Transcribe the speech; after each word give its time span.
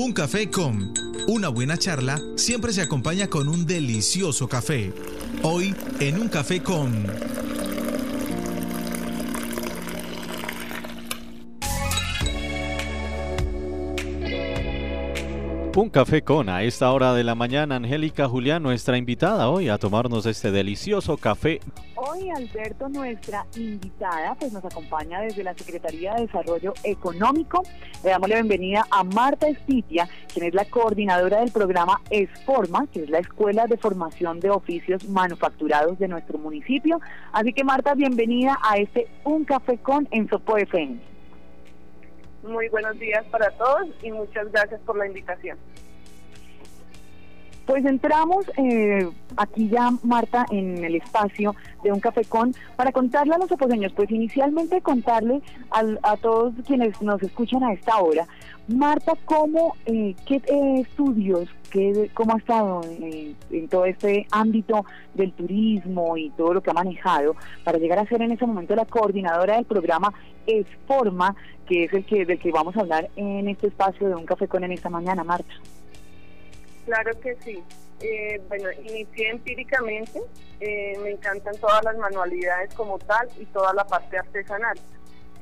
Un 0.00 0.12
café 0.12 0.48
con 0.48 0.94
una 1.26 1.48
buena 1.48 1.76
charla 1.76 2.20
siempre 2.36 2.72
se 2.72 2.82
acompaña 2.82 3.26
con 3.26 3.48
un 3.48 3.66
delicioso 3.66 4.48
café. 4.48 4.92
Hoy 5.42 5.74
en 5.98 6.20
un 6.20 6.28
café 6.28 6.62
con... 6.62 7.04
Un 15.74 15.90
café 15.90 16.22
con 16.22 16.48
a 16.48 16.62
esta 16.62 16.92
hora 16.92 17.12
de 17.14 17.24
la 17.24 17.34
mañana, 17.34 17.76
Angélica 17.76 18.28
Julián, 18.28 18.62
nuestra 18.62 18.98
invitada 18.98 19.48
hoy 19.48 19.68
a 19.68 19.78
tomarnos 19.78 20.26
este 20.26 20.52
delicioso 20.52 21.16
café. 21.16 21.60
Hoy 21.96 22.30
Alberto, 22.30 22.88
nuestra 22.88 23.46
invitada, 23.56 24.34
pues 24.36 24.52
nos 24.52 24.64
acompaña 24.64 25.20
desde 25.20 25.42
la 25.42 25.54
Secretaría 25.54 26.14
de 26.14 26.22
Desarrollo 26.22 26.74
Económico. 26.84 27.62
Le 28.04 28.10
damos 28.10 28.28
la 28.28 28.36
bienvenida 28.36 28.86
a 28.92 29.02
Marta 29.02 29.48
Estitia, 29.48 30.08
quien 30.32 30.46
es 30.46 30.54
la 30.54 30.64
coordinadora 30.64 31.40
del 31.40 31.50
programa 31.50 32.00
ESFORMA, 32.10 32.86
que 32.92 33.02
es 33.02 33.10
la 33.10 33.18
Escuela 33.18 33.66
de 33.66 33.76
Formación 33.76 34.38
de 34.38 34.50
Oficios 34.50 35.08
Manufacturados 35.08 35.98
de 35.98 36.06
nuestro 36.06 36.38
municipio. 36.38 37.00
Así 37.32 37.52
que 37.52 37.64
Marta, 37.64 37.94
bienvenida 37.94 38.56
a 38.62 38.76
este 38.76 39.08
Un 39.24 39.44
Café 39.44 39.78
con 39.78 40.06
en 40.12 40.28
Sopo 40.28 40.56
FM. 40.56 41.00
Muy 42.44 42.68
buenos 42.68 42.96
días 43.00 43.24
para 43.32 43.50
todos 43.50 43.88
y 44.00 44.12
muchas 44.12 44.50
gracias 44.52 44.80
por 44.82 44.96
la 44.96 45.08
invitación. 45.08 45.58
Pues 47.68 47.84
entramos 47.84 48.46
eh, 48.56 49.06
aquí 49.36 49.68
ya, 49.68 49.90
Marta, 50.02 50.46
en 50.50 50.82
el 50.82 50.94
espacio 50.94 51.54
de 51.84 51.92
un 51.92 52.00
cafecón 52.00 52.54
para 52.76 52.92
contarle 52.92 53.34
a 53.34 53.38
los 53.38 53.52
oposeños, 53.52 53.92
pues 53.92 54.10
inicialmente 54.10 54.80
contarle 54.80 55.42
a 55.70 56.16
todos 56.16 56.54
quienes 56.66 57.02
nos 57.02 57.22
escuchan 57.22 57.62
a 57.62 57.74
esta 57.74 57.98
hora, 57.98 58.26
Marta, 58.68 59.12
¿cómo, 59.26 59.76
eh, 59.84 60.16
qué 60.24 60.36
eh, 60.46 60.80
estudios, 60.80 61.46
qué, 61.70 62.10
cómo 62.14 62.36
ha 62.36 62.38
estado 62.38 62.80
en 63.50 63.68
todo 63.68 63.84
este 63.84 64.26
ámbito 64.30 64.86
del 65.12 65.34
turismo 65.34 66.16
y 66.16 66.30
todo 66.30 66.54
lo 66.54 66.62
que 66.62 66.70
ha 66.70 66.74
manejado 66.74 67.36
para 67.64 67.76
llegar 67.76 67.98
a 67.98 68.06
ser 68.06 68.22
en 68.22 68.32
ese 68.32 68.46
momento 68.46 68.74
la 68.76 68.86
coordinadora 68.86 69.56
del 69.56 69.66
programa 69.66 70.14
Esforma, 70.46 71.36
que 71.66 71.84
es 71.84 71.92
el 71.92 72.06
que 72.06 72.24
del 72.24 72.38
que 72.38 72.50
vamos 72.50 72.74
a 72.78 72.80
hablar 72.80 73.10
en 73.16 73.46
este 73.46 73.66
espacio 73.66 74.08
de 74.08 74.14
un 74.14 74.24
cafecón 74.24 74.64
en 74.64 74.72
esta 74.72 74.88
mañana, 74.88 75.22
Marta? 75.22 75.52
Claro 76.88 77.20
que 77.20 77.36
sí. 77.44 77.62
Eh, 78.00 78.40
bueno, 78.48 78.70
inicié 78.82 79.28
empíricamente, 79.28 80.22
eh, 80.58 80.96
me 81.02 81.10
encantan 81.10 81.54
todas 81.58 81.84
las 81.84 81.98
manualidades 81.98 82.72
como 82.72 82.98
tal 82.98 83.28
y 83.38 83.44
toda 83.44 83.74
la 83.74 83.84
parte 83.84 84.16
artesanal. 84.16 84.78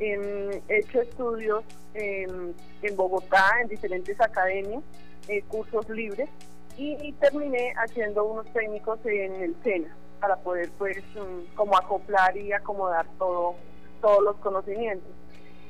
Em, 0.01 0.51
he 0.69 0.79
hecho 0.79 1.03
estudios 1.03 1.63
em, 1.95 2.53
en 2.83 2.97
Bogotá, 2.97 3.61
en 3.63 3.69
diferentes 3.69 4.21
academias, 4.21 4.83
eh, 5.29 5.43
cursos 5.43 5.89
libres 5.89 6.29
y, 6.77 7.13
terminé 7.13 7.73
haciendo 7.77 8.25
unos 8.25 8.53
técnicos 8.53 8.99
en 9.05 9.37
el 9.37 9.55
SENA 9.63 9.97
para 10.21 10.35
poder 10.35 10.69
pues 10.79 10.99
mm, 11.15 11.55
como 11.55 11.79
acoplar 11.79 12.37
y 12.37 12.53
acomodar 12.53 13.07
todo, 13.19 13.55
todos 14.01 14.25
los 14.25 14.37
conocimientos. 14.39 15.13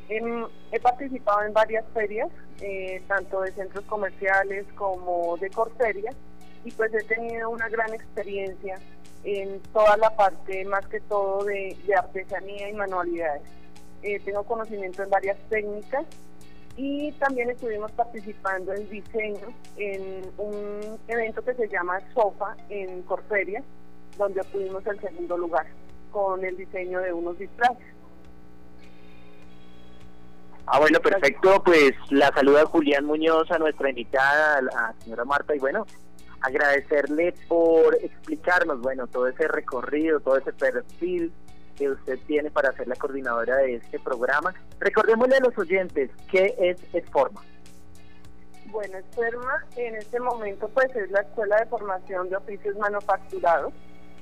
Em, 0.09 0.47
he 0.71 0.79
participado 0.79 1.43
en 1.43 1.53
varias 1.53 1.85
ferias, 1.93 2.29
eh, 2.61 3.03
tanto 3.09 3.41
de 3.41 3.53
centros 3.53 3.85
comerciales 3.87 4.65
como 4.75 5.37
de 5.39 5.51
corteria, 5.51 6.13
y 6.65 6.71
pues 6.73 6.93
he 6.95 7.03
tenido 7.05 7.51
una 7.51 7.69
gran 7.69 7.93
experiencia 7.93 8.79
en 9.25 9.61
toda 9.73 9.97
la 9.97 10.11
parte, 10.15 10.65
más 10.65 10.87
que 10.87 11.01
todo, 11.01 11.45
de, 11.45 11.77
artesanía 11.97 12.69
y 12.71 12.75
manualidades. 12.75 13.43
Eh, 14.03 14.21
tengo 14.25 14.45
conocimiento 14.45 15.03
en 15.03 15.11
varias 15.11 15.37
técnicas 15.49 16.05
y 16.77 17.11
también 17.13 17.51
estuvimos 17.51 17.91
participando 17.93 18.73
en 18.75 18.89
diseño 18.89 19.49
en 19.77 20.23
un 20.37 20.99
evento 21.09 21.43
que 21.43 21.55
se 21.55 21.69
llama 21.69 22.01
SOFA 22.15 22.57
en 22.69 23.03
Corferia, 23.03 23.63
donde 24.17 24.43
obtuvimos 24.43 24.87
el 24.87 25.01
segundo 25.01 25.37
lugar 25.37 25.67
con 26.13 26.45
el 26.45 26.57
diseño 26.57 27.01
de 27.01 27.13
unos 27.13 27.39
disfraces. 27.39 27.96
Ah, 30.67 30.81
bueno, 30.81 31.01
perfecto. 31.01 31.63
Pues 31.63 31.93
la 32.11 32.33
saluda 32.33 32.67
Julián 32.67 33.05
Muñoz 33.05 33.51
a 33.51 33.59
nuestra 33.59 33.89
invitada, 33.89 34.59
a 34.59 34.63
la 34.63 34.95
señora 34.99 35.25
Marta, 35.25 35.55
y 35.55 35.61
bueno, 35.61 35.87
agradecerle 36.41 37.35
por 37.49 37.95
explicarnos, 37.95 38.81
bueno, 38.81 39.07
todo 39.07 39.29
ese 39.29 39.47
recorrido, 39.47 40.21
todo 40.21 40.37
ese 40.37 40.53
perfil 40.53 41.33
que 41.77 41.91
usted 41.91 42.19
tiene 42.27 42.51
para 42.51 42.73
ser 42.73 42.89
la 42.89 42.97
coordinadora 42.97 43.57
de 43.59 43.77
este 43.77 43.99
programa. 44.01 44.55
Recordémosle 44.81 45.37
a 45.37 45.41
los 45.41 45.57
oyentes 45.57 46.11
qué 46.31 46.55
es 46.59 46.79
ESFORMA. 46.93 47.43
Bueno, 48.67 48.99
ESFORMA 48.99 49.65
en 49.77 49.95
este 49.95 50.19
momento 50.19 50.69
pues 50.69 50.95
es 50.97 51.11
la 51.11 51.21
Escuela 51.21 51.59
de 51.61 51.67
Formación 51.67 52.29
de 52.29 52.37
Oficios 52.37 52.77
Manufacturados 52.77 53.73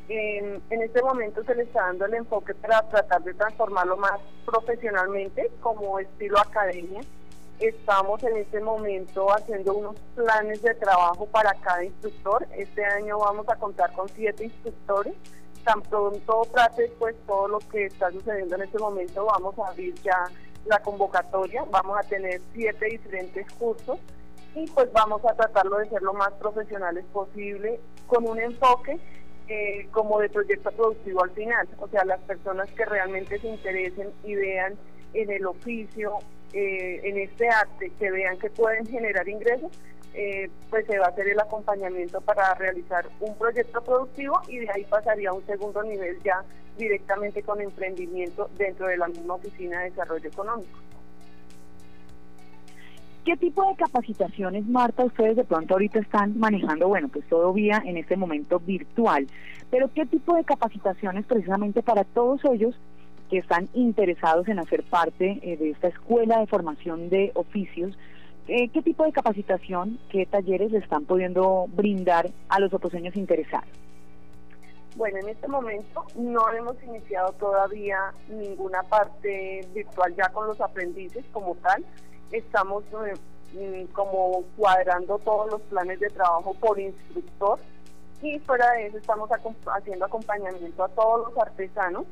en, 0.08 0.62
este 0.70 1.02
momento 1.02 1.42
se 1.44 1.54
le 1.54 1.62
está 1.62 1.82
dando 1.82 2.06
el 2.06 2.14
enfoque 2.14 2.54
para 2.54 2.82
tratar 2.88 3.22
de 3.22 3.34
transformarlo 3.34 3.96
más 3.96 4.20
profesionalmente 4.44 5.50
como 5.60 5.98
estilo 5.98 6.38
academia. 6.38 7.00
Estamos 7.58 8.22
en 8.24 8.36
este 8.36 8.60
momento 8.60 9.32
haciendo 9.32 9.74
unos 9.74 9.96
planes 10.14 10.60
de 10.62 10.74
trabajo 10.74 11.26
para 11.26 11.54
cada 11.54 11.84
instructor. 11.84 12.46
Este 12.56 12.84
año 12.84 13.18
vamos 13.18 13.48
a 13.48 13.56
contar 13.56 13.92
con 13.92 14.08
siete 14.08 14.44
instructores. 14.44 15.14
Tan 15.64 15.80
pronto 15.82 16.42
trate 16.52 16.92
pues 16.98 17.14
todo 17.26 17.48
lo 17.48 17.58
que 17.60 17.86
está 17.86 18.10
sucediendo 18.10 18.56
en 18.56 18.62
este 18.62 18.78
momento, 18.78 19.24
vamos 19.24 19.58
a 19.58 19.68
abrir 19.68 19.94
ya 20.02 20.24
la 20.66 20.80
convocatoria. 20.80 21.64
Vamos 21.70 21.98
a 21.98 22.02
tener 22.02 22.42
siete 22.52 22.86
diferentes 22.86 23.50
cursos 23.52 23.98
y 24.54 24.66
pues 24.66 24.92
vamos 24.92 25.24
a 25.24 25.34
tratarlo 25.34 25.78
de 25.78 25.88
ser 25.88 26.02
lo 26.02 26.12
más 26.12 26.32
profesionales 26.32 27.04
posible 27.12 27.80
con 28.06 28.28
un 28.28 28.38
enfoque 28.38 29.00
eh, 29.48 29.86
como 29.90 30.20
de 30.20 30.28
proyecto 30.28 30.70
productivo 30.72 31.22
al 31.22 31.30
final. 31.30 31.68
O 31.78 31.88
sea, 31.88 32.04
las 32.04 32.20
personas 32.20 32.70
que 32.72 32.84
realmente 32.84 33.38
se 33.38 33.48
interesen 33.48 34.10
y 34.24 34.34
vean 34.34 34.74
en 35.12 35.30
el 35.30 35.46
oficio, 35.46 36.18
eh, 36.52 37.00
en 37.04 37.18
este 37.18 37.48
arte, 37.48 37.90
que 37.98 38.10
vean 38.10 38.38
que 38.38 38.50
pueden 38.50 38.86
generar 38.86 39.28
ingresos, 39.28 39.70
eh, 40.14 40.48
pues 40.70 40.86
se 40.86 40.98
va 40.98 41.06
a 41.06 41.08
hacer 41.08 41.28
el 41.28 41.40
acompañamiento 41.40 42.20
para 42.20 42.54
realizar 42.54 43.08
un 43.20 43.36
proyecto 43.36 43.82
productivo 43.82 44.40
y 44.46 44.58
de 44.58 44.70
ahí 44.70 44.84
pasaría 44.84 45.30
a 45.30 45.32
un 45.32 45.44
segundo 45.44 45.82
nivel 45.82 46.22
ya 46.22 46.44
directamente 46.78 47.42
con 47.42 47.60
emprendimiento 47.60 48.48
dentro 48.56 48.86
de 48.86 48.96
la 48.96 49.08
misma 49.08 49.34
oficina 49.34 49.80
de 49.80 49.90
desarrollo 49.90 50.28
económico. 50.28 50.78
¿Qué 53.24 53.38
tipo 53.38 53.66
de 53.66 53.76
capacitaciones, 53.76 54.66
Marta, 54.66 55.02
ustedes 55.02 55.36
de 55.36 55.44
pronto 55.44 55.72
ahorita 55.72 55.98
están 55.98 56.38
manejando? 56.38 56.88
Bueno, 56.88 57.08
pues 57.08 57.26
todo 57.26 57.54
vía 57.54 57.82
en 57.86 57.96
este 57.96 58.18
momento 58.18 58.60
virtual, 58.60 59.26
pero 59.70 59.90
¿qué 59.94 60.04
tipo 60.04 60.36
de 60.36 60.44
capacitaciones 60.44 61.24
precisamente 61.24 61.82
para 61.82 62.04
todos 62.04 62.44
ellos 62.52 62.78
que 63.30 63.38
están 63.38 63.70
interesados 63.72 64.46
en 64.48 64.58
hacer 64.58 64.82
parte 64.82 65.40
eh, 65.42 65.56
de 65.56 65.70
esta 65.70 65.88
escuela 65.88 66.38
de 66.38 66.46
formación 66.46 67.08
de 67.08 67.32
oficios? 67.34 67.96
Eh, 68.46 68.68
¿Qué 68.68 68.82
tipo 68.82 69.04
de 69.04 69.12
capacitación, 69.12 69.98
qué 70.10 70.26
talleres 70.26 70.70
le 70.70 70.78
están 70.78 71.06
pudiendo 71.06 71.64
brindar 71.74 72.28
a 72.50 72.60
los 72.60 72.74
oposeños 72.74 73.16
interesados? 73.16 73.70
Bueno, 74.96 75.16
en 75.20 75.30
este 75.30 75.48
momento 75.48 76.04
no 76.14 76.52
hemos 76.52 76.76
iniciado 76.84 77.32
todavía 77.32 78.12
ninguna 78.28 78.82
parte 78.82 79.66
virtual 79.74 80.14
ya 80.14 80.28
con 80.28 80.46
los 80.46 80.60
aprendices 80.60 81.24
como 81.32 81.54
tal 81.54 81.82
estamos 82.38 82.84
eh, 83.06 83.86
mm, 83.86 83.92
como 83.92 84.44
cuadrando 84.56 85.18
todos 85.18 85.50
los 85.50 85.62
planes 85.62 86.00
de 86.00 86.10
trabajo 86.10 86.54
por 86.54 86.78
instructor 86.78 87.58
y 88.22 88.38
fuera 88.40 88.70
de 88.72 88.86
eso 88.86 88.98
estamos 88.98 89.30
haciendo 89.30 90.04
acompañamiento 90.04 90.84
a 90.84 90.88
todos 90.88 91.28
los 91.28 91.38
artesanos 91.38 92.04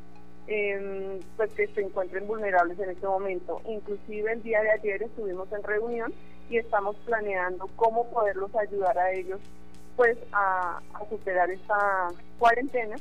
em, 0.46 1.20
pues 1.36 1.52
que 1.54 1.66
se 1.68 1.80
encuentren 1.80 2.26
vulnerables 2.26 2.78
en 2.78 2.90
este 2.90 3.06
momento. 3.06 3.60
Inclusive 3.66 4.32
el 4.32 4.42
día 4.42 4.60
de 4.60 4.70
ayer 4.72 5.02
estuvimos 5.02 5.50
en 5.52 5.62
reunión 5.62 6.12
y 6.50 6.58
estamos 6.58 6.96
planeando 7.06 7.68
cómo 7.76 8.06
poderlos 8.10 8.54
ayudar 8.56 8.98
a 8.98 9.12
ellos 9.12 9.40
pues 9.96 10.18
a 10.32 10.80
superar 11.08 11.50
esta 11.50 12.08
cuarentena 12.38 12.96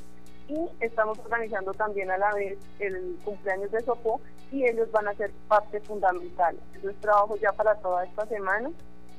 y 0.47 0.69
estamos 0.79 1.17
organizando 1.19 1.73
también 1.73 2.11
a 2.11 2.17
la 2.17 2.33
vez 2.33 2.57
el 2.79 3.17
cumpleaños 3.23 3.71
de 3.71 3.81
Sopó 3.81 4.21
y 4.51 4.65
ellos 4.65 4.91
van 4.91 5.07
a 5.07 5.13
ser 5.13 5.31
parte 5.47 5.79
fundamental. 5.81 6.57
Eso 6.77 6.89
es 6.89 6.95
trabajo 6.99 7.37
ya 7.37 7.51
para 7.53 7.75
toda 7.75 8.03
esta 8.05 8.25
semana 8.27 8.69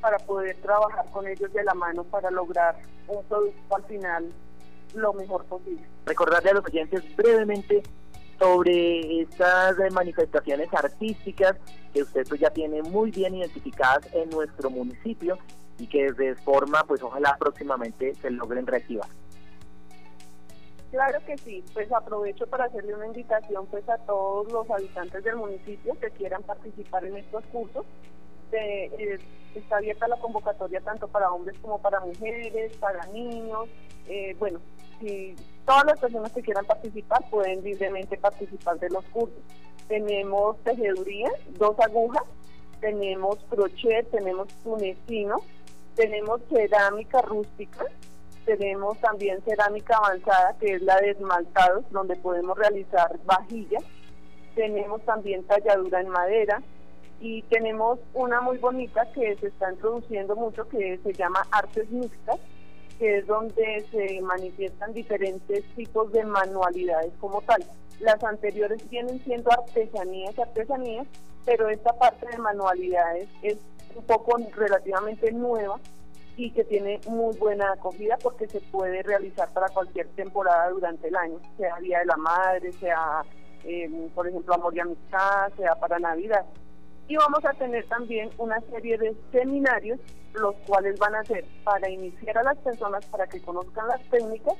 para 0.00 0.18
poder 0.18 0.56
trabajar 0.60 1.06
con 1.12 1.26
ellos 1.26 1.52
de 1.52 1.64
la 1.64 1.74
mano 1.74 2.04
para 2.04 2.30
lograr 2.30 2.76
un 3.08 3.24
producto 3.24 3.76
al 3.76 3.84
final 3.84 4.32
lo 4.94 5.12
mejor 5.14 5.44
posible. 5.44 5.82
Recordarle 6.04 6.50
a 6.50 6.54
los 6.54 6.64
oyentes 6.64 7.02
brevemente 7.16 7.82
sobre 8.38 9.22
estas 9.22 9.76
manifestaciones 9.92 10.68
artísticas 10.74 11.56
que 11.94 12.02
usted 12.02 12.26
pues 12.28 12.40
ya 12.40 12.50
tiene 12.50 12.82
muy 12.82 13.10
bien 13.10 13.34
identificadas 13.36 14.06
en 14.12 14.28
nuestro 14.30 14.68
municipio 14.70 15.38
y 15.78 15.86
que 15.86 16.12
de 16.12 16.34
forma 16.36 16.84
pues 16.84 17.02
ojalá 17.02 17.36
próximamente 17.38 18.14
se 18.16 18.30
logren 18.30 18.66
reactivar. 18.66 19.08
Claro 20.92 21.20
que 21.24 21.38
sí, 21.38 21.64
pues 21.72 21.90
aprovecho 21.90 22.46
para 22.46 22.66
hacerle 22.66 22.94
una 22.94 23.06
invitación 23.06 23.66
pues 23.68 23.88
a 23.88 23.96
todos 23.96 24.52
los 24.52 24.70
habitantes 24.70 25.24
del 25.24 25.36
municipio 25.36 25.98
que 25.98 26.10
quieran 26.10 26.42
participar 26.42 27.02
en 27.06 27.16
estos 27.16 27.42
cursos. 27.46 27.86
eh, 28.52 29.18
está 29.54 29.78
abierta 29.78 30.06
la 30.06 30.18
convocatoria 30.18 30.82
tanto 30.82 31.08
para 31.08 31.32
hombres 31.32 31.58
como 31.62 31.80
para 31.80 31.98
mujeres, 32.00 32.76
para 32.76 33.06
niños. 33.06 33.70
Eh, 34.06 34.36
bueno, 34.38 34.60
si 35.00 35.34
todas 35.64 35.86
las 35.86 35.98
personas 35.98 36.30
que 36.30 36.42
quieran 36.42 36.66
participar 36.66 37.24
pueden 37.30 37.64
libremente 37.64 38.18
participar 38.18 38.78
de 38.78 38.90
los 38.90 39.04
cursos. 39.06 39.40
Tenemos 39.88 40.58
tejeduría, 40.62 41.30
dos 41.58 41.80
agujas, 41.80 42.24
tenemos 42.82 43.38
crochet, 43.48 44.10
tenemos 44.10 44.48
tunecino, 44.62 45.36
tenemos 45.94 46.42
cerámica 46.50 47.22
rústica, 47.22 47.86
tenemos 48.44 48.98
también 49.00 49.42
cerámica 49.44 49.96
avanzada, 49.96 50.56
que 50.58 50.74
es 50.74 50.82
la 50.82 50.96
de 51.00 51.10
esmaltados, 51.10 51.84
donde 51.90 52.16
podemos 52.16 52.58
realizar 52.58 53.18
vajillas. 53.24 53.84
Tenemos 54.54 55.02
también 55.02 55.44
talladura 55.44 56.00
en 56.00 56.08
madera, 56.08 56.62
y 57.22 57.42
tenemos 57.42 58.00
una 58.14 58.40
muy 58.40 58.58
bonita 58.58 59.06
que 59.12 59.36
se 59.36 59.46
está 59.46 59.70
introduciendo 59.70 60.34
mucho 60.34 60.68
que 60.68 60.98
se 61.04 61.12
llama 61.12 61.46
artes 61.52 61.88
mixtas, 61.88 62.40
que 62.98 63.18
es 63.18 63.26
donde 63.28 63.86
se 63.92 64.20
manifiestan 64.22 64.92
diferentes 64.92 65.64
tipos 65.76 66.10
de 66.10 66.24
manualidades 66.24 67.12
como 67.20 67.40
tal. 67.42 67.64
Las 68.00 68.22
anteriores 68.24 68.88
vienen 68.90 69.22
siendo 69.22 69.52
artesanías, 69.52 70.36
artesanías, 70.36 71.06
pero 71.44 71.68
esta 71.68 71.92
parte 71.92 72.26
de 72.26 72.38
manualidades 72.38 73.28
es 73.42 73.56
un 73.94 74.04
poco 74.04 74.36
relativamente 74.56 75.30
nueva 75.30 75.78
y 76.36 76.50
que 76.52 76.64
tiene 76.64 77.00
muy 77.08 77.36
buena 77.36 77.72
acogida 77.72 78.16
porque 78.22 78.48
se 78.48 78.60
puede 78.60 79.02
realizar 79.02 79.52
para 79.52 79.68
cualquier 79.68 80.08
temporada 80.08 80.70
durante 80.70 81.08
el 81.08 81.16
año, 81.16 81.38
sea 81.56 81.76
Día 81.80 82.00
de 82.00 82.06
la 82.06 82.16
Madre, 82.16 82.72
sea, 82.72 83.22
eh, 83.64 84.10
por 84.14 84.26
ejemplo, 84.26 84.54
Amor 84.54 84.74
y 84.74 84.80
Amistad, 84.80 85.52
sea 85.56 85.74
para 85.74 85.98
Navidad 85.98 86.44
y 87.08 87.16
vamos 87.16 87.44
a 87.44 87.52
tener 87.52 87.86
también 87.88 88.30
una 88.38 88.60
serie 88.70 88.96
de 88.96 89.14
seminarios, 89.32 90.00
los 90.34 90.54
cuales 90.66 90.98
van 90.98 91.14
a 91.14 91.24
ser 91.24 91.44
para 91.64 91.90
iniciar 91.90 92.38
a 92.38 92.42
las 92.42 92.56
personas 92.58 93.04
para 93.06 93.26
que 93.26 93.40
conozcan 93.42 93.86
las 93.88 94.00
técnicas 94.08 94.54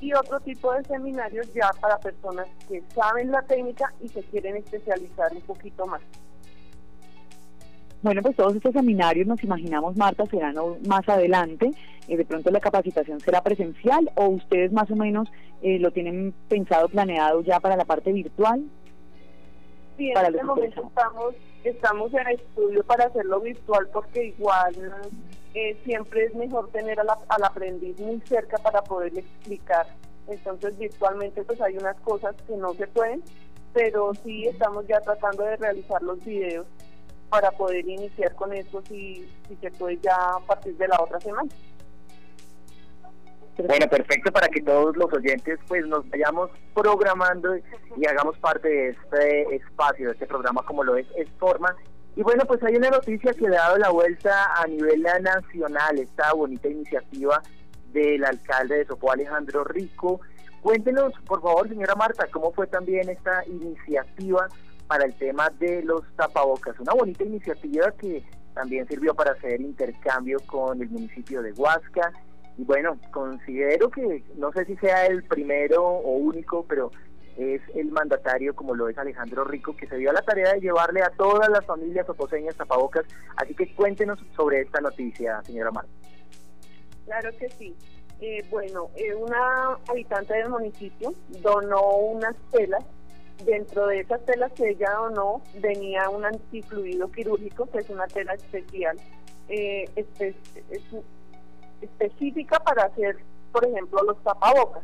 y 0.00 0.14
otro 0.14 0.40
tipo 0.40 0.72
de 0.72 0.82
seminarios 0.84 1.52
ya 1.52 1.70
para 1.80 1.98
personas 1.98 2.46
que 2.68 2.82
saben 2.94 3.30
la 3.30 3.42
técnica 3.42 3.92
y 4.00 4.08
se 4.08 4.22
quieren 4.22 4.56
especializar 4.56 5.30
un 5.32 5.42
poquito 5.42 5.86
más. 5.86 6.00
Bueno, 8.02 8.22
pues 8.22 8.34
todos 8.34 8.54
estos 8.54 8.72
seminarios 8.72 9.26
nos 9.26 9.42
imaginamos, 9.44 9.94
Marta, 9.96 10.24
serán 10.26 10.56
más 10.86 11.06
adelante. 11.06 11.70
Eh, 12.08 12.16
de 12.16 12.24
pronto 12.24 12.50
la 12.50 12.60
capacitación 12.60 13.20
será 13.20 13.42
presencial 13.42 14.10
o 14.14 14.28
ustedes 14.28 14.72
más 14.72 14.90
o 14.90 14.96
menos 14.96 15.30
eh, 15.62 15.78
lo 15.78 15.90
tienen 15.90 16.32
pensado, 16.48 16.88
planeado 16.88 17.42
ya 17.42 17.60
para 17.60 17.76
la 17.76 17.84
parte 17.84 18.12
virtual. 18.12 18.64
Sí, 19.98 20.10
en 20.10 20.16
este 20.16 20.44
momento 20.44 20.82
estamos 20.86 21.34
estamos 21.62 22.14
en 22.14 22.28
estudio 22.28 22.82
para 22.84 23.04
hacerlo 23.04 23.40
virtual 23.40 23.86
porque 23.92 24.28
igual 24.28 24.74
eh, 25.52 25.76
siempre 25.84 26.24
es 26.24 26.34
mejor 26.34 26.70
tener 26.70 26.98
al 27.00 27.44
aprendiz 27.44 28.00
muy 28.00 28.18
cerca 28.22 28.56
para 28.56 28.80
poderle 28.82 29.20
explicar. 29.20 29.86
Entonces 30.26 30.78
virtualmente 30.78 31.42
pues 31.42 31.60
hay 31.60 31.76
unas 31.76 32.00
cosas 32.00 32.34
que 32.46 32.56
no 32.56 32.72
se 32.72 32.86
pueden, 32.86 33.22
pero 33.74 34.14
sí 34.24 34.46
estamos 34.46 34.86
ya 34.86 35.00
tratando 35.00 35.42
de 35.42 35.56
realizar 35.58 36.02
los 36.02 36.24
videos 36.24 36.66
para 37.30 37.50
poder 37.52 37.88
iniciar 37.88 38.34
con 38.34 38.52
eso 38.52 38.82
si, 38.88 39.26
si 39.48 39.56
se 39.56 39.70
puede 39.70 39.98
ya 40.02 40.16
a 40.16 40.40
partir 40.40 40.76
de 40.76 40.88
la 40.88 41.00
otra 41.00 41.20
semana. 41.20 41.48
Bueno, 43.56 43.86
perfecto 43.88 44.32
para 44.32 44.48
que 44.48 44.62
todos 44.62 44.96
los 44.96 45.12
oyentes 45.12 45.58
pues 45.68 45.86
nos 45.86 46.08
vayamos 46.08 46.50
programando 46.74 47.56
y 47.56 48.06
hagamos 48.06 48.38
parte 48.38 48.68
de 48.68 48.88
este 48.90 49.56
espacio, 49.56 50.06
de 50.06 50.12
este 50.12 50.26
programa 50.26 50.62
como 50.62 50.82
lo 50.82 50.96
es, 50.96 51.06
es 51.16 51.28
Forma. 51.38 51.74
Y 52.16 52.22
bueno, 52.22 52.44
pues 52.46 52.62
hay 52.64 52.76
una 52.76 52.90
noticia 52.90 53.32
que 53.34 53.46
ha 53.46 53.50
dado 53.50 53.78
la 53.78 53.90
vuelta 53.90 54.52
a 54.54 54.66
nivel 54.66 55.02
nacional, 55.02 55.98
esta 55.98 56.32
bonita 56.32 56.68
iniciativa 56.68 57.42
del 57.92 58.24
alcalde 58.24 58.78
de 58.78 58.86
Sopó, 58.86 59.12
Alejandro 59.12 59.64
Rico. 59.64 60.20
Cuéntenos, 60.62 61.12
por 61.26 61.40
favor, 61.40 61.68
señora 61.68 61.94
Marta, 61.94 62.26
cómo 62.32 62.52
fue 62.52 62.66
también 62.66 63.08
esta 63.08 63.44
iniciativa 63.46 64.48
para 64.90 65.04
el 65.04 65.14
tema 65.14 65.48
de 65.60 65.84
los 65.84 66.02
tapabocas. 66.16 66.76
Una 66.80 66.94
bonita 66.94 67.22
iniciativa 67.22 67.92
que 67.92 68.24
también 68.54 68.88
sirvió 68.88 69.14
para 69.14 69.30
hacer 69.30 69.60
intercambio 69.60 70.40
con 70.46 70.82
el 70.82 70.90
municipio 70.90 71.42
de 71.42 71.52
Huasca 71.52 72.12
y 72.58 72.64
bueno, 72.64 72.98
considero 73.12 73.88
que 73.88 74.24
no 74.34 74.50
sé 74.50 74.64
si 74.64 74.74
sea 74.78 75.06
el 75.06 75.22
primero 75.22 75.80
o 75.80 76.16
único, 76.16 76.66
pero 76.68 76.90
es 77.36 77.62
el 77.76 77.92
mandatario, 77.92 78.56
como 78.56 78.74
lo 78.74 78.88
es 78.88 78.98
Alejandro 78.98 79.44
Rico, 79.44 79.76
que 79.76 79.86
se 79.86 79.96
dio 79.96 80.10
a 80.10 80.14
la 80.14 80.22
tarea 80.22 80.54
de 80.54 80.60
llevarle 80.60 81.02
a 81.04 81.10
todas 81.10 81.48
las 81.50 81.64
familias 81.64 82.08
oposeñas 82.08 82.56
tapabocas. 82.56 83.04
Así 83.36 83.54
que 83.54 83.72
cuéntenos 83.76 84.18
sobre 84.34 84.62
esta 84.62 84.80
noticia, 84.80 85.40
señora 85.44 85.70
Marta. 85.70 85.92
Claro 87.04 87.30
que 87.38 87.48
sí. 87.50 87.76
Eh, 88.20 88.44
bueno, 88.50 88.90
eh, 88.96 89.14
una 89.14 89.78
habitante 89.88 90.34
del 90.34 90.48
municipio 90.48 91.14
donó 91.42 91.96
unas 91.96 92.34
telas. 92.50 92.84
Dentro 93.44 93.86
de 93.86 94.00
esas 94.00 94.24
telas 94.26 94.52
que 94.52 94.70
ella 94.70 94.90
donó 94.92 95.40
venía 95.60 96.08
un 96.10 96.24
antifluido 96.24 97.10
quirúrgico, 97.10 97.66
que 97.66 97.78
es 97.78 97.90
una 97.90 98.06
tela 98.06 98.34
especial. 98.34 98.98
Eh, 99.48 99.88
es, 99.96 100.06
es, 100.20 100.34
específica 101.80 102.58
para 102.60 102.84
hacer, 102.84 103.16
por 103.52 103.64
ejemplo, 103.64 104.02
los 104.02 104.22
tapabocas. 104.22 104.82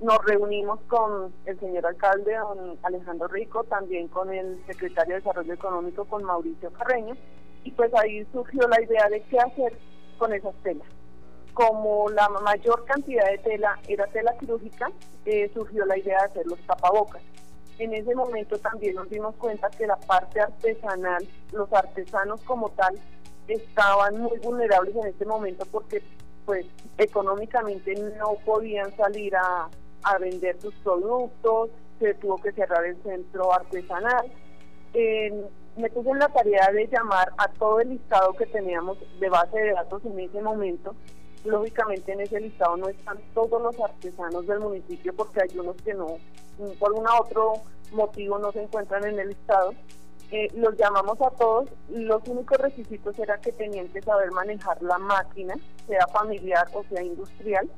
nos 0.00 0.24
reunimos 0.24 0.80
con 0.88 1.32
el 1.44 1.60
señor 1.60 1.86
alcalde, 1.86 2.34
don 2.36 2.78
Alejandro 2.82 3.28
Rico, 3.28 3.64
también 3.64 4.08
con 4.08 4.32
el 4.32 4.64
secretario 4.66 5.14
de 5.14 5.20
Desarrollo 5.20 5.52
Económico, 5.52 6.04
con 6.06 6.24
Mauricio 6.24 6.72
Carreño, 6.72 7.16
y 7.64 7.70
pues 7.72 7.92
ahí 7.94 8.26
surgió 8.32 8.66
la 8.68 8.80
idea 8.82 9.08
de 9.08 9.22
qué 9.24 9.38
hacer 9.38 9.76
con 10.18 10.32
esas 10.32 10.54
telas. 10.62 10.86
Como 11.58 12.08
la 12.10 12.28
mayor 12.28 12.84
cantidad 12.84 13.28
de 13.28 13.38
tela 13.38 13.80
era 13.88 14.06
tela 14.06 14.32
quirúrgica, 14.38 14.92
eh, 15.24 15.50
surgió 15.52 15.84
la 15.86 15.98
idea 15.98 16.20
de 16.20 16.26
hacer 16.26 16.46
los 16.46 16.60
tapabocas. 16.60 17.20
En 17.80 17.92
ese 17.94 18.14
momento 18.14 18.56
también 18.58 18.94
nos 18.94 19.10
dimos 19.10 19.34
cuenta 19.34 19.68
que 19.70 19.84
la 19.84 19.96
parte 19.96 20.40
artesanal, 20.40 21.26
los 21.50 21.72
artesanos 21.72 22.40
como 22.42 22.70
tal, 22.70 22.94
estaban 23.48 24.20
muy 24.20 24.38
vulnerables 24.38 24.94
en 24.94 25.08
este 25.08 25.24
momento 25.24 25.66
porque 25.72 26.00
pues 26.46 26.64
económicamente 26.96 27.92
no 28.16 28.34
podían 28.44 28.96
salir 28.96 29.34
a, 29.34 29.68
vender 30.20 30.60
sus 30.60 30.74
productos, 30.76 31.70
se 31.98 32.14
tuvo 32.14 32.40
que 32.40 32.52
cerrar 32.52 32.84
el 32.84 33.02
centro 33.02 33.52
artesanal. 33.52 34.30
me 35.76 35.90
puse 35.90 36.10
en 36.10 36.18
la 36.20 36.28
tarea 36.28 36.70
de 36.70 36.86
llamar 36.86 37.32
a 37.36 37.48
todo 37.48 37.80
el 37.80 37.88
listado 37.88 38.32
que 38.34 38.46
teníamos 38.46 38.96
de 39.18 39.28
base 39.28 39.58
de 39.58 39.72
datos 39.72 40.04
en 40.04 40.20
ese 40.20 40.40
momento. 40.40 40.94
Lógicamente 41.48 42.12
en 42.12 42.20
ese 42.20 42.40
listado 42.40 42.76
no 42.76 42.88
están 42.88 43.18
todos 43.34 43.60
los 43.60 43.78
artesanos 43.80 44.46
del 44.46 44.60
municipio 44.60 45.14
porque 45.14 45.40
hay 45.42 45.58
unos 45.58 45.76
que 45.76 45.94
no, 45.94 46.18
por 46.78 46.92
un 46.92 47.06
otro 47.06 47.54
motivo 47.92 48.38
no 48.38 48.52
se 48.52 48.62
encuentran 48.62 49.04
en 49.04 49.18
el 49.18 49.28
listado 49.28 49.72
eh, 50.30 50.48
los 50.54 50.76
llamamos 50.76 51.18
a 51.22 51.30
todos, 51.30 51.70
los 51.88 52.22
únicos 52.28 52.58
requisitos 52.58 53.18
era 53.18 53.38
que 53.40 53.50
tenían 53.50 53.88
que 53.88 54.02
saber 54.02 54.30
manejar 54.30 54.82
la 54.82 54.98
máquina, 54.98 55.54
sea 55.86 56.06
familiar 56.08 56.68
o 56.74 56.84
sea 56.84 57.02
industrial. 57.02 57.68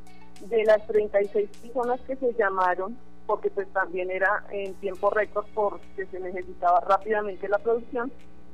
De 0.40 0.64
las 0.64 0.84
36 0.86 1.48
personas 1.62 2.00
que 2.00 2.16
se 2.16 2.32
llamaron, 2.32 2.96
porque 3.26 3.50
pues 3.50 3.68
también 3.72 4.10
era 4.10 4.42
en 4.50 4.74
tiempo 4.74 5.10
récord 5.10 5.46
porque 5.54 6.06
se 6.06 6.18
necesitaba 6.18 6.80
rápidamente 6.80 7.46
la 7.46 7.58
producción, 7.58 8.10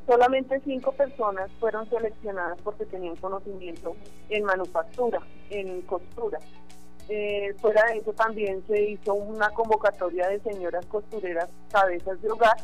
solamente 0.06 0.60
cinco 0.64 0.92
personas 0.92 1.50
fueron 1.58 1.88
seleccionadas 1.90 2.58
porque 2.62 2.86
tenían 2.86 3.16
conocimiento 3.16 3.96
en 4.28 4.44
manufactura, 4.44 5.20
en 5.50 5.82
costura. 5.82 6.38
Eh, 7.08 7.54
fuera 7.60 7.84
de 7.86 7.98
eso 7.98 8.12
también 8.12 8.64
se 8.66 8.90
hizo 8.90 9.14
una 9.14 9.50
convocatoria 9.50 10.28
de 10.28 10.40
señoras 10.40 10.84
costureras 10.86 11.48
cabezas 11.70 12.20
de 12.20 12.30
hogar 12.30 12.56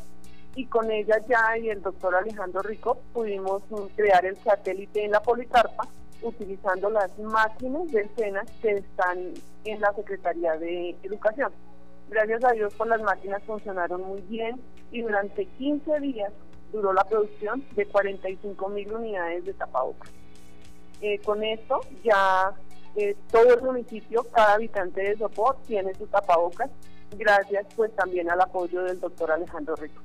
y 0.56 0.66
con 0.66 0.90
ella 0.90 1.18
ya 1.28 1.56
y 1.58 1.70
el 1.70 1.80
doctor 1.80 2.14
Alejandro 2.14 2.61
Rico 2.62 2.99
pudimos 3.12 3.62
crear 3.94 4.25
el 4.26 4.37
satélite 4.38 5.04
en 5.04 5.12
la 5.12 5.22
Policarpa 5.22 5.87
utilizando 6.22 6.90
las 6.90 7.16
máquinas 7.18 7.90
de 7.90 8.02
escenas 8.02 8.50
que 8.61 8.72
están 8.72 9.32
en 9.64 9.80
la 9.80 9.92
Secretaría 9.94 10.56
de 10.56 10.96
Educación. 11.02 11.52
Gracias 12.08 12.44
a 12.44 12.52
Dios, 12.52 12.75
con 12.75 12.88
las 12.88 13.00
máquinas 13.00 13.42
funcionaron 13.44 14.02
muy 14.02 14.20
bien 14.22 14.61
y 14.90 15.02
durante 15.02 15.46
15 15.46 16.00
días 16.00 16.32
duró 16.72 16.92
la 16.92 17.04
producción 17.04 17.64
de 17.72 17.86
45 17.86 18.68
mil 18.70 18.92
unidades 18.92 19.44
de 19.44 19.54
tapabocas. 19.54 20.10
Eh, 21.00 21.18
con 21.18 21.42
esto 21.44 21.80
ya 22.02 22.52
eh, 22.96 23.16
todo 23.30 23.54
el 23.54 23.62
municipio, 23.62 24.24
cada 24.32 24.54
habitante 24.54 25.00
de 25.02 25.16
Sopó 25.16 25.56
tiene 25.66 25.94
su 25.94 26.06
tapabocas, 26.06 26.70
gracias 27.16 27.66
pues 27.76 27.94
también 27.94 28.30
al 28.30 28.40
apoyo 28.40 28.82
del 28.84 29.00
doctor 29.00 29.32
Alejandro 29.32 29.76
Rico. 29.76 30.00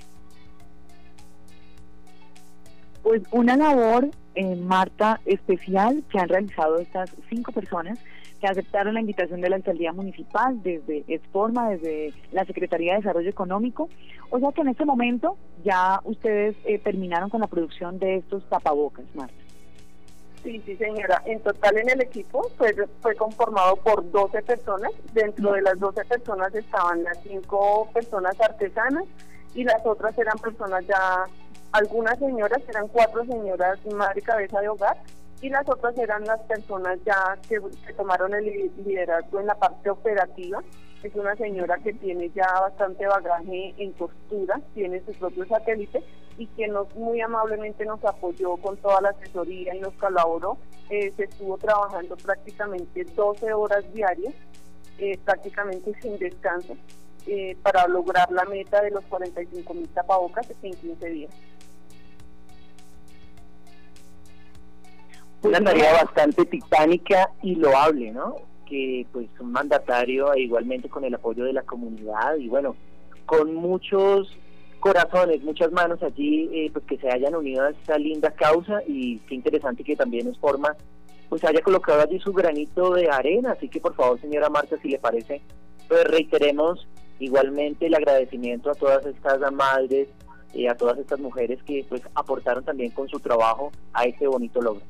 Pues 3.07 3.21
una 3.31 3.55
labor, 3.55 4.09
eh, 4.35 4.57
Marta, 4.57 5.21
especial 5.25 6.03
que 6.11 6.19
han 6.19 6.27
realizado 6.27 6.77
estas 6.77 7.09
cinco 7.29 7.53
personas 7.53 7.97
que 8.41 8.47
aceptaron 8.47 8.95
la 8.95 8.99
invitación 8.99 9.39
de 9.39 9.49
la 9.49 9.55
alcaldía 9.55 9.93
municipal 9.93 10.61
desde 10.61 11.05
Exforma, 11.07 11.69
desde 11.69 12.13
la 12.33 12.43
Secretaría 12.43 12.91
de 12.91 12.97
Desarrollo 12.97 13.29
Económico. 13.29 13.87
O 14.29 14.39
sea 14.39 14.51
que 14.51 14.59
en 14.59 14.67
este 14.67 14.83
momento 14.83 15.37
ya 15.63 16.01
ustedes 16.03 16.57
eh, 16.65 16.79
terminaron 16.79 17.29
con 17.29 17.39
la 17.39 17.47
producción 17.47 17.97
de 17.97 18.17
estos 18.17 18.43
tapabocas, 18.49 19.05
Marta. 19.15 19.33
Sí, 20.43 20.61
sí, 20.65 20.75
señora. 20.75 21.23
En 21.25 21.39
total 21.39 21.77
en 21.77 21.89
el 21.89 22.01
equipo 22.01 22.51
fue, 22.57 22.75
fue 22.99 23.15
conformado 23.15 23.77
por 23.77 24.11
12 24.11 24.41
personas. 24.41 24.91
Dentro 25.13 25.53
de 25.53 25.61
las 25.61 25.79
12 25.79 26.03
personas 26.03 26.53
estaban 26.53 27.05
las 27.05 27.17
cinco 27.23 27.89
personas 27.93 28.35
artesanas 28.41 29.05
y 29.57 29.63
las 29.63 29.83
otras 29.85 30.15
eran 30.17 30.37
personas 30.37 30.85
ya, 30.85 31.23
algunas 31.71 32.17
señoras, 32.19 32.61
eran 32.67 32.87
cuatro 32.87 33.25
señoras 33.25 33.79
madre 33.85 34.21
cabeza 34.21 34.61
de 34.61 34.69
hogar 34.69 34.97
y 35.41 35.49
las 35.49 35.67
otras 35.69 35.97
eran 35.97 36.25
las 36.25 36.39
personas 36.41 36.97
ya 37.05 37.37
que, 37.47 37.59
tomaron 37.95 38.33
el 38.33 38.71
liderazgo 38.77 39.39
en 39.39 39.47
la 39.47 39.55
parte 39.55 39.89
operativa. 39.89 40.63
Es 41.03 41.13
una 41.13 41.35
señora 41.35 41.77
que 41.77 41.93
tiene 41.93 42.29
ya 42.31 42.47
bastante 42.59 43.05
bagaje 43.05 43.75
en 43.77 43.91
costura, 43.93 44.59
tiene 44.73 45.01
su 45.05 45.13
propio 45.13 45.45
satélite 45.45 46.03
y 46.37 46.47
que 46.47 46.67
nos 46.67 46.93
muy 46.95 47.21
amablemente 47.21 47.85
nos 47.85 48.03
apoyó 48.03 48.57
con 48.57 48.77
toda 48.77 49.01
la 49.01 49.09
asesoría 49.09 49.75
y 49.75 49.79
nos 49.79 49.93
colaboró. 49.93 50.57
Eh, 50.89 51.11
se 51.15 51.25
estuvo 51.25 51.57
trabajando 51.57 52.17
prácticamente 52.17 53.03
12 53.03 53.53
horas 53.53 53.83
diarias, 53.93 54.33
eh, 54.97 55.19
prácticamente 55.23 55.93
sin 56.01 56.17
descanso, 56.17 56.75
eh, 57.27 57.55
para 57.61 57.87
lograr 57.87 58.31
la 58.31 58.45
meta 58.45 58.81
de 58.81 58.89
los 58.89 59.03
45 59.05 59.73
mil 59.75 59.89
tapabocas 59.89 60.49
en 60.63 60.73
15 60.73 61.09
días. 61.09 61.31
Una 65.41 65.61
tarea 65.61 66.03
bastante 66.03 66.45
titánica 66.45 67.29
y 67.41 67.55
loable, 67.55 68.11
¿no? 68.11 68.35
Que 68.65 69.05
pues 69.11 69.27
un 69.39 69.51
mandatario 69.51 70.35
igualmente 70.35 70.89
con 70.89 71.03
el 71.03 71.15
apoyo 71.15 71.45
de 71.45 71.53
la 71.53 71.63
comunidad 71.63 72.35
y 72.37 72.47
bueno, 72.47 72.75
con 73.25 73.53
muchos 73.53 74.37
corazones, 74.79 75.43
muchas 75.43 75.71
manos 75.71 76.01
allí, 76.03 76.49
eh, 76.53 76.69
pues 76.71 76.85
que 76.85 76.97
se 76.97 77.09
hayan 77.09 77.35
unido 77.35 77.63
a 77.63 77.69
esta 77.69 77.97
linda 77.97 78.31
causa 78.31 78.81
y 78.87 79.17
qué 79.19 79.35
interesante 79.35 79.83
que 79.83 79.95
también 79.95 80.27
es 80.27 80.37
forma, 80.37 80.75
pues 81.29 81.43
haya 81.43 81.61
colocado 81.61 82.01
allí 82.01 82.19
su 82.19 82.31
granito 82.31 82.93
de 82.93 83.09
arena, 83.09 83.51
así 83.51 83.69
que 83.69 83.81
por 83.81 83.95
favor 83.95 84.19
señora 84.21 84.49
Marta, 84.49 84.77
si 84.81 84.89
le 84.89 84.99
parece, 84.99 85.41
pues 85.87 86.03
reiteremos 86.05 86.87
igualmente 87.19 87.87
el 87.87 87.95
agradecimiento 87.95 88.71
a 88.71 88.75
todas 88.75 89.05
estas 89.05 89.39
madres 89.51 90.07
y 90.53 90.65
eh, 90.65 90.69
a 90.69 90.77
todas 90.77 90.97
estas 90.97 91.19
mujeres 91.19 91.61
que 91.63 91.85
pues 91.89 92.01
aportaron 92.15 92.63
también 92.63 92.91
con 92.91 93.09
su 93.09 93.19
trabajo 93.19 93.71
a 93.93 94.05
este 94.05 94.27
bonito 94.27 94.61
logro. 94.61 94.83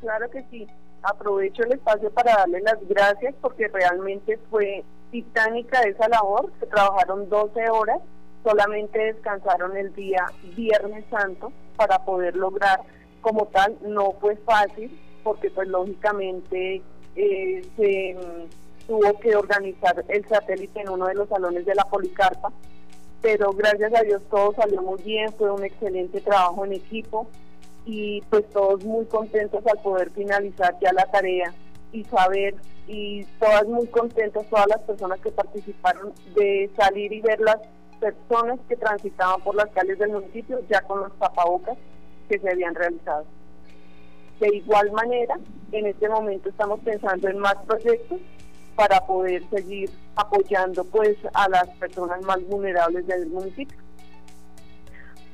Claro 0.00 0.30
que 0.30 0.44
sí. 0.50 0.66
Aprovecho 1.02 1.62
el 1.62 1.72
espacio 1.72 2.10
para 2.10 2.36
darle 2.36 2.60
las 2.60 2.78
gracias 2.88 3.34
porque 3.40 3.68
realmente 3.68 4.38
fue 4.50 4.84
titánica 5.10 5.80
esa 5.82 6.08
labor. 6.08 6.52
Se 6.60 6.66
trabajaron 6.66 7.28
12 7.28 7.70
horas, 7.70 8.00
solamente 8.42 8.98
descansaron 8.98 9.76
el 9.76 9.94
día 9.94 10.26
Viernes 10.56 11.04
Santo 11.10 11.52
para 11.76 12.04
poder 12.04 12.36
lograr 12.36 12.80
como 13.20 13.46
tal. 13.46 13.76
No 13.82 14.12
fue 14.20 14.36
fácil 14.36 14.98
porque 15.22 15.50
pues 15.50 15.68
lógicamente 15.68 16.82
eh, 17.16 17.62
se 17.76 18.16
tuvo 18.86 19.18
que 19.20 19.36
organizar 19.36 20.04
el 20.08 20.26
satélite 20.26 20.80
en 20.80 20.88
uno 20.88 21.06
de 21.06 21.14
los 21.14 21.28
salones 21.28 21.66
de 21.66 21.74
la 21.74 21.84
Policarpa, 21.84 22.50
pero 23.20 23.52
gracias 23.52 23.92
a 23.94 24.02
Dios 24.02 24.22
todo 24.30 24.54
salió 24.54 24.80
muy 24.80 25.02
bien, 25.02 25.32
fue 25.34 25.50
un 25.50 25.64
excelente 25.64 26.20
trabajo 26.20 26.64
en 26.64 26.72
equipo 26.72 27.28
y 27.88 28.20
pues 28.28 28.46
todos 28.50 28.84
muy 28.84 29.06
contentos 29.06 29.66
al 29.66 29.80
poder 29.80 30.10
finalizar 30.10 30.76
ya 30.78 30.92
la 30.92 31.06
tarea 31.06 31.54
y 31.90 32.04
saber 32.04 32.54
y 32.86 33.24
todas 33.40 33.66
muy 33.66 33.86
contentas 33.86 34.46
todas 34.50 34.66
las 34.68 34.80
personas 34.80 35.18
que 35.20 35.30
participaron 35.30 36.12
de 36.34 36.70
salir 36.76 37.10
y 37.14 37.22
ver 37.22 37.40
las 37.40 37.56
personas 37.98 38.60
que 38.68 38.76
transitaban 38.76 39.40
por 39.40 39.54
las 39.54 39.70
calles 39.70 39.98
del 39.98 40.10
municipio 40.10 40.60
ya 40.68 40.82
con 40.82 41.00
los 41.00 41.18
tapabocas 41.18 41.78
que 42.28 42.38
se 42.38 42.50
habían 42.50 42.74
realizado. 42.74 43.24
De 44.38 44.54
igual 44.54 44.92
manera, 44.92 45.38
en 45.72 45.86
este 45.86 46.10
momento 46.10 46.50
estamos 46.50 46.80
pensando 46.80 47.26
en 47.28 47.38
más 47.38 47.56
proyectos 47.66 48.20
para 48.76 49.00
poder 49.06 49.42
seguir 49.48 49.90
apoyando 50.14 50.84
pues 50.84 51.16
a 51.32 51.48
las 51.48 51.68
personas 51.78 52.20
más 52.20 52.46
vulnerables 52.48 53.06
del 53.06 53.28
municipio 53.28 53.87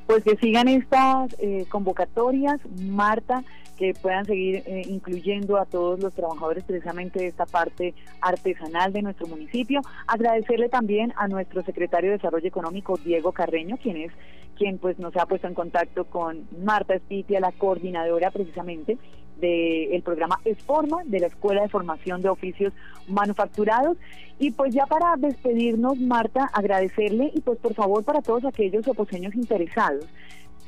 pues 0.07 0.23
que 0.23 0.35
sigan 0.37 0.67
estas 0.67 1.35
eh, 1.39 1.65
convocatorias, 1.69 2.59
Marta, 2.79 3.43
que 3.77 3.93
puedan 3.93 4.25
seguir 4.25 4.63
eh, 4.65 4.83
incluyendo 4.87 5.57
a 5.57 5.65
todos 5.65 5.99
los 5.99 6.13
trabajadores 6.13 6.63
precisamente 6.63 7.19
de 7.19 7.27
esta 7.27 7.45
parte 7.45 7.93
artesanal 8.21 8.93
de 8.93 9.01
nuestro 9.01 9.27
municipio. 9.27 9.81
Agradecerle 10.07 10.69
también 10.69 11.13
a 11.17 11.27
nuestro 11.27 11.63
secretario 11.63 12.11
de 12.11 12.17
Desarrollo 12.17 12.47
Económico, 12.47 12.97
Diego 12.97 13.31
Carreño, 13.31 13.77
quien 13.77 13.97
es 13.97 14.11
quien 14.57 14.77
pues 14.77 14.97
nos 14.99 15.13
ha 15.17 15.25
puesto 15.25 15.47
en 15.47 15.53
contacto 15.53 16.05
con 16.05 16.47
Marta 16.63 16.95
Espitia, 16.95 17.41
la 17.41 17.51
coordinadora 17.51 18.31
precisamente 18.31 18.97
del 19.39 20.01
programa 20.01 20.39
Esforma 20.45 20.97
de 21.05 21.19
la 21.19 21.27
Escuela 21.27 21.61
de 21.61 21.69
Formación 21.69 22.21
de 22.21 22.29
Oficios 22.29 22.73
Manufacturados. 23.07 23.97
Y 24.39 24.51
pues 24.51 24.73
ya 24.73 24.85
para 24.85 25.15
despedirnos, 25.17 25.99
Marta, 25.99 26.49
agradecerle 26.53 27.31
y 27.33 27.41
pues 27.41 27.57
por 27.59 27.73
favor 27.73 28.03
para 28.03 28.21
todos 28.21 28.45
aquellos 28.45 28.87
oposeños 28.87 29.35
interesados. 29.35 30.05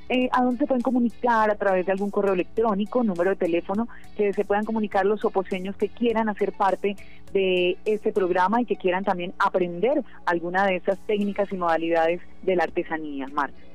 Eh, 0.09 0.29
¿A 0.31 0.41
dónde 0.41 0.59
se 0.59 0.67
pueden 0.67 0.81
comunicar? 0.81 1.50
A 1.50 1.55
través 1.55 1.86
de 1.86 1.91
algún 1.91 2.12
correo 2.12 2.33
electrónico, 2.33 3.03
número 3.03 3.31
de 3.31 3.36
teléfono, 3.36 3.89
que 4.15 4.31
se 4.31 4.45
puedan 4.45 4.63
comunicar 4.63 5.05
los 5.05 5.25
oposeños 5.25 5.75
que 5.75 5.89
quieran 5.89 6.29
hacer 6.29 6.53
parte 6.53 6.95
de 7.33 7.77
este 7.83 8.13
programa 8.13 8.62
y 8.62 8.65
que 8.65 8.77
quieran 8.77 9.03
también 9.03 9.33
aprender 9.38 10.01
alguna 10.25 10.65
de 10.65 10.77
estas 10.77 10.97
técnicas 11.00 11.51
y 11.51 11.57
modalidades 11.57 12.21
de 12.43 12.55
la 12.55 12.63
artesanía, 12.63 13.27
Marta. 13.33 13.66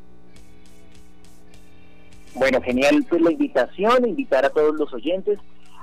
Bueno, 2.34 2.62
genial 2.62 3.04
pues 3.08 3.20
la 3.20 3.32
invitación, 3.32 4.08
invitar 4.08 4.44
a 4.44 4.50
todos 4.50 4.74
los 4.76 4.94
oyentes 4.94 5.40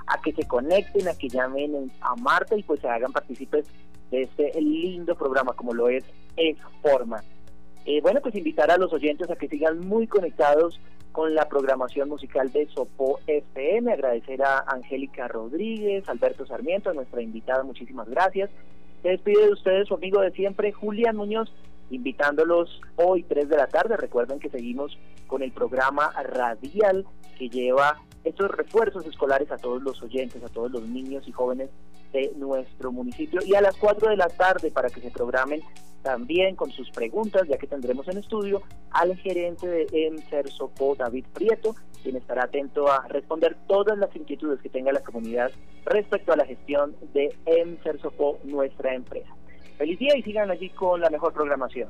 a 0.08 0.22
que 0.22 0.32
se 0.32 0.48
conecten, 0.48 1.08
a 1.10 1.16
que 1.16 1.28
llamen 1.28 1.92
a 2.00 2.16
Marta 2.16 2.56
y 2.56 2.64
pues 2.64 2.80
se 2.80 2.88
hagan 2.88 3.12
partícipes 3.12 3.66
de 4.10 4.22
este 4.22 4.54
lindo 4.62 5.16
programa 5.16 5.54
como 5.54 5.74
lo 5.74 5.90
es 5.90 6.06
Exforma. 6.38 7.24
Eh, 7.86 8.00
bueno, 8.02 8.22
pues 8.22 8.36
invitar 8.36 8.72
a 8.72 8.78
los 8.78 8.94
oyentes 8.94 9.30
a 9.30 9.36
que 9.36 9.50
sigan 9.50 9.80
muy 9.80 10.08
conectados 10.08 10.80
con 11.16 11.34
la 11.34 11.48
programación 11.48 12.10
musical 12.10 12.52
de 12.52 12.68
Sopo 12.68 13.22
FM. 13.26 13.94
Agradecer 13.94 14.44
a 14.44 14.66
Angélica 14.68 15.30
Rodríguez, 15.30 16.04
Alberto 16.10 16.46
Sarmiento, 16.46 16.94
nuestra 16.94 17.22
invitada, 17.22 17.64
muchísimas 17.64 18.10
gracias. 18.10 18.50
Se 19.02 19.10
despide 19.10 19.46
de 19.46 19.54
ustedes 19.54 19.88
su 19.88 19.94
amigo 19.94 20.20
de 20.20 20.32
siempre, 20.32 20.74
Julián 20.74 21.16
Muñoz, 21.16 21.50
invitándolos 21.90 22.82
hoy 22.98 23.24
3 23.24 23.48
de 23.48 23.56
la 23.56 23.68
tarde. 23.68 23.96
Recuerden 23.96 24.40
que 24.40 24.50
seguimos 24.50 24.98
con 25.28 25.42
el 25.42 25.54
programa 25.54 26.12
radial 26.22 27.06
que 27.40 27.48
lleva 27.48 28.02
estos 28.26 28.52
refuerzos 28.52 29.06
escolares 29.06 29.50
a 29.54 29.58
todos 29.58 29.82
los 29.82 30.04
oyentes, 30.04 30.44
a 30.44 30.50
todos 30.50 30.70
los 30.70 30.86
niños 30.86 31.26
y 31.30 31.32
jóvenes 31.32 31.70
de 32.12 32.34
nuestro 32.36 32.92
municipio. 32.92 33.40
Y 33.46 33.56
a 33.56 33.62
las 33.62 33.78
4 33.78 34.10
de 34.10 34.18
la 34.18 34.28
tarde 34.28 34.70
para 34.70 34.90
que 34.90 35.00
se 35.00 35.12
programen 35.12 35.62
también 36.06 36.56
con 36.56 36.70
sus 36.70 36.92
preguntas, 36.92 37.48
ya 37.50 37.58
que 37.58 37.66
tendremos 37.66 38.08
en 38.08 38.20
estudio 38.20 38.62
al 38.92 39.18
gerente 39.18 39.68
de 39.68 39.88
EMSER 39.92 40.52
Sopo, 40.52 40.94
David 40.96 41.26
Prieto, 41.34 41.76
quien 42.04 42.16
estará 42.16 42.44
atento 42.44 42.88
a 42.88 43.08
responder 43.08 43.58
todas 43.68 43.98
las 43.98 44.16
inquietudes 44.16 44.62
que 44.62 44.70
tenga 44.70 44.92
la 44.92 45.00
comunidad 45.00 45.50
respecto 45.84 46.32
a 46.32 46.36
la 46.36 46.46
gestión 46.46 46.96
de 47.12 47.36
EMSER 47.48 48.00
Sopo, 48.00 48.38
nuestra 48.44 48.94
empresa. 48.94 49.36
Feliz 49.80 49.98
día 49.98 50.16
y 50.16 50.22
sigan 50.22 50.52
allí 50.52 50.70
con 50.70 51.02
la 51.02 51.10
mejor 51.10 51.34
programación. 51.34 51.90